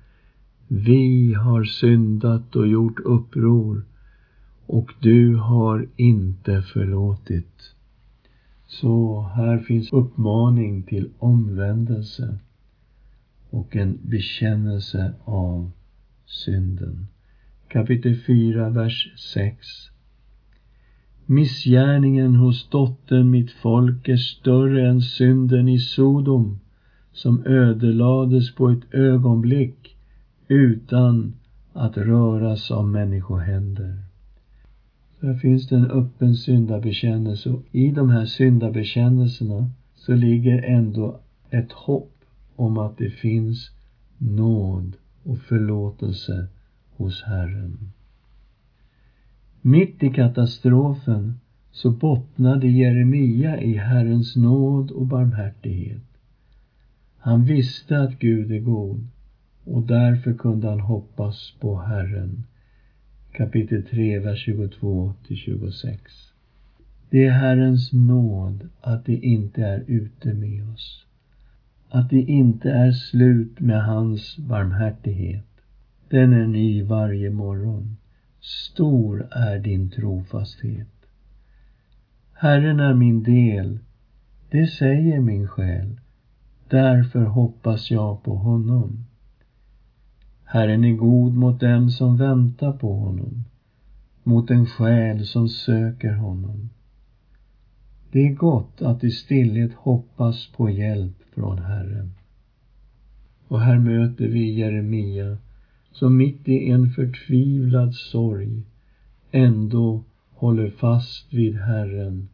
Vi 0.69 1.35
har 1.35 1.65
syndat 1.65 2.57
och 2.57 2.67
gjort 2.67 3.01
uppror 3.01 3.85
och 4.67 4.93
du 5.01 5.37
har 5.37 5.89
inte 5.97 6.63
förlåtit. 6.63 7.75
Så 8.67 9.23
här 9.35 9.59
finns 9.59 9.93
uppmaning 9.93 10.83
till 10.83 11.11
omvändelse 11.19 12.39
och 13.51 13.77
en 13.77 13.99
bekännelse 14.03 15.15
av 15.25 15.71
synden. 16.25 17.07
Kapitel 17.69 18.17
4, 18.27 18.69
vers 18.69 19.13
6. 19.35 19.67
Missgärningen 21.27 22.35
hos 22.35 22.69
dottern 22.69 23.31
mitt 23.31 23.51
folk 23.51 24.09
är 24.09 24.17
större 24.17 24.89
än 24.89 25.03
synden 25.03 25.69
i 25.69 25.79
Sodom 25.79 26.59
som 27.13 27.47
ödelades 27.47 28.55
på 28.55 28.69
ett 28.69 28.95
ögonblick 28.95 29.96
utan 30.49 31.35
att 31.73 31.97
röras 31.97 32.71
av 32.71 32.89
människohänder. 32.89 34.03
Där 35.21 35.35
finns 35.35 35.67
det 35.67 35.77
en 35.77 35.91
öppen 35.91 36.35
syndabekännelse 36.35 37.51
och 37.51 37.63
i 37.73 37.91
de 37.91 38.11
här 38.11 38.25
syndabekännelserna 38.25 39.71
så 39.95 40.15
ligger 40.15 40.63
ändå 40.65 41.19
ett 41.51 41.73
hopp 41.73 42.13
om 42.57 42.79
att 42.79 42.99
det 42.99 43.09
finns 43.09 43.71
nåd 44.19 44.97
och 45.23 45.39
förlåtelse 45.39 46.47
hos 46.97 47.23
Herren. 47.23 47.91
Mitt 49.61 50.03
i 50.03 50.11
katastrofen 50.11 51.35
så 51.71 51.91
bottnade 51.91 52.69
Jeremia 52.69 53.61
i 53.61 53.75
Herrens 53.77 54.37
nåd 54.37 54.91
och 54.91 55.07
barmhärtighet. 55.07 56.03
Han 57.19 57.45
visste 57.45 58.01
att 58.01 58.19
Gud 58.19 58.51
är 58.53 58.59
god 58.59 59.07
och 59.67 59.83
därför 59.83 60.35
kunde 60.35 60.69
han 60.69 60.81
hoppas 60.81 61.55
på 61.61 61.81
Herren. 61.81 62.45
Kapitel 63.33 63.83
3, 63.83 64.19
vers 64.19 64.45
22 64.45 65.15
till 65.27 65.37
26. 65.37 66.03
Det 67.11 67.27
är 67.27 67.33
Herrens 67.33 67.93
nåd 67.93 68.69
att 68.81 69.05
det 69.05 69.17
inte 69.17 69.65
är 69.65 69.85
ute 69.87 70.35
med 70.35 70.69
oss. 70.73 71.07
Att 71.89 72.11
det 72.11 72.21
inte 72.21 72.71
är 72.71 72.93
slut 72.93 73.61
med 73.61 73.85
hans 73.85 74.37
barmhärtighet. 74.39 75.47
Den 76.09 76.33
är 76.33 76.47
ny 76.47 76.83
varje 76.83 77.31
morgon. 77.31 77.97
Stor 78.41 79.29
är 79.31 79.59
din 79.59 79.91
trofasthet. 79.91 80.89
Herren 82.33 82.81
är 82.81 82.95
min 82.95 83.23
del, 83.23 83.79
det 84.51 84.67
säger 84.67 85.21
min 85.21 85.49
själ. 85.49 86.01
Därför 86.69 87.25
hoppas 87.25 87.91
jag 87.91 88.23
på 88.23 88.35
honom. 88.35 89.05
Herren 90.49 90.85
är 90.85 90.93
god 90.93 91.35
mot 91.35 91.61
dem 91.61 91.91
som 91.91 92.17
väntar 92.17 92.73
på 92.73 92.95
honom, 92.95 93.45
mot 94.23 94.51
en 94.51 94.67
själ 94.67 95.25
som 95.25 95.49
söker 95.49 96.13
honom. 96.13 96.71
Det 98.11 98.27
är 98.27 98.31
gott 98.31 98.83
att 98.83 99.05
i 99.05 99.11
stillhet 99.11 99.73
hoppas 99.73 100.47
på 100.47 100.71
hjälp 100.71 101.23
från 101.35 101.59
Herren. 101.59 102.13
Och 103.49 103.61
här 103.61 103.79
möter 103.79 104.29
vi 104.29 104.51
Jeremia 104.59 105.37
som 105.93 106.17
mitt 106.17 106.49
i 106.49 106.71
en 106.71 106.89
förtvivlad 106.89 107.95
sorg 107.95 108.63
ändå 109.31 110.03
håller 110.31 110.69
fast 110.69 111.35
vid 111.35 111.55
Herren 111.55 112.29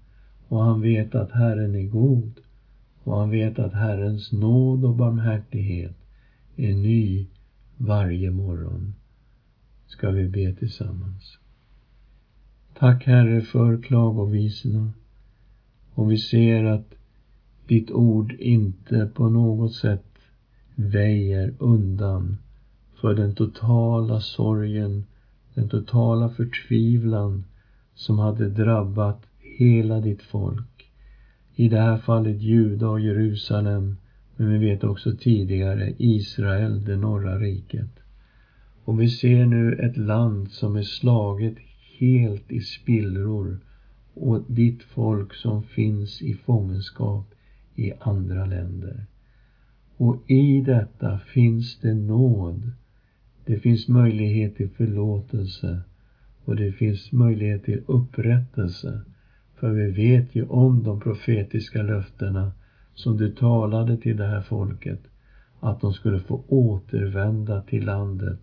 och 0.49 0.63
han 0.63 0.81
vet 0.81 1.15
att 1.15 1.31
Herren 1.31 1.75
är 1.75 1.87
god 1.87 2.41
och 3.05 3.17
han 3.17 3.31
vet 3.31 3.59
att 3.59 3.73
Herrens 3.73 4.33
nåd 4.33 4.85
och 4.85 4.95
barmhärtighet 4.95 5.97
är 6.57 6.75
ny 6.75 7.27
varje 7.77 8.31
morgon. 8.31 8.95
Ska 9.87 10.11
vi 10.11 10.29
be 10.29 10.53
tillsammans. 10.53 11.39
Tack 12.79 13.05
Herre 13.07 13.41
för 13.41 13.83
klagovisorna 13.83 14.93
och 15.95 16.13
vi 16.13 16.19
ser 16.19 16.65
att 16.65 16.95
ditt 17.67 17.91
ord 17.91 18.33
inte 18.33 19.11
på 19.15 19.29
något 19.29 19.75
sätt 19.75 20.19
väjer 20.75 21.55
undan 21.59 22.37
för 23.01 23.15
den 23.15 23.35
totala 23.35 24.21
sorgen, 24.21 25.05
den 25.55 25.69
totala 25.69 26.29
förtvivlan 26.29 27.45
som 27.95 28.19
hade 28.19 28.49
drabbat 28.49 29.23
hela 29.39 30.01
ditt 30.01 30.23
folk. 30.23 30.91
I 31.55 31.69
det 31.69 31.81
här 31.81 31.97
fallet 31.97 32.43
Juda 32.43 32.89
och 32.89 33.01
Jerusalem, 33.01 33.97
men 34.37 34.53
vi 34.53 34.59
vet 34.59 34.85
också 34.85 35.17
tidigare 35.17 35.93
Israel, 35.99 36.85
det 36.85 36.97
norra 36.97 37.39
riket. 37.39 37.91
Och 38.85 39.01
vi 39.01 39.09
ser 39.09 39.47
nu 39.47 39.73
ett 39.73 39.97
land 39.97 40.51
som 40.51 40.77
är 40.77 40.83
slaget 40.83 41.55
helt 41.99 42.53
i 42.53 42.61
spillror 42.61 43.59
och 44.15 44.45
ditt 44.47 44.83
folk 44.83 45.35
som 45.35 45.63
finns 45.63 46.23
i 46.23 46.35
fångenskap 46.35 47.35
i 47.77 47.93
andra 48.01 48.47
länder. 48.47 49.05
Och 49.97 50.31
i 50.31 50.61
detta 50.61 51.19
finns 51.19 51.79
det 51.81 51.95
nåd. 51.95 52.71
Det 53.45 53.59
finns 53.59 53.89
möjlighet 53.89 54.57
till 54.57 54.69
förlåtelse 54.69 55.81
och 56.45 56.57
det 56.57 56.73
finns 56.73 57.13
möjlighet 57.13 57.65
till 57.65 57.81
upprättelse. 57.87 59.01
För 59.55 59.71
vi 59.71 59.91
vet 59.91 60.35
ju 60.35 60.45
om 60.45 60.83
de 60.83 61.01
profetiska 61.01 61.83
löftena 61.83 62.53
som 62.95 63.17
du 63.17 63.33
talade 63.33 63.97
till 63.97 64.17
det 64.17 64.27
här 64.27 64.41
folket. 64.41 65.01
att 65.61 65.81
de 65.81 65.93
skulle 65.93 66.21
få 66.21 66.45
återvända 66.49 67.63
till 67.63 67.85
landet 67.85 68.41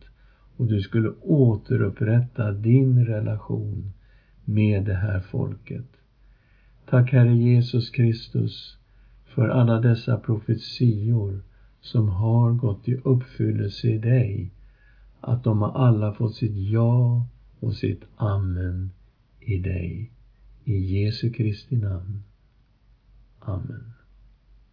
och 0.58 0.68
du 0.68 0.82
skulle 0.82 1.10
återupprätta 1.22 2.52
din 2.52 3.06
relation 3.06 3.92
med 4.46 4.86
det 4.86 4.94
här 4.94 5.20
folket. 5.20 5.86
Tack 6.86 7.12
Herre 7.12 7.36
Jesus 7.36 7.90
Kristus 7.90 8.78
för 9.26 9.48
alla 9.48 9.80
dessa 9.80 10.18
profetior 10.18 11.42
som 11.82 12.10
har 12.10 12.52
gått 12.52 12.88
i 12.88 12.96
uppfyllelse 13.04 13.88
i 13.88 13.98
dig, 13.98 14.52
att 15.22 15.44
de 15.44 15.62
har 15.62 15.72
alla 15.72 16.14
fått 16.14 16.36
sitt 16.36 16.56
ja 16.56 17.28
och 17.60 17.74
sitt 17.74 18.04
amen 18.16 18.92
i 19.40 19.58
dig. 19.58 20.12
I 20.64 20.78
Jesu 20.78 21.30
Kristi 21.34 21.78
namn. 21.78 22.24
Amen. 23.40 23.99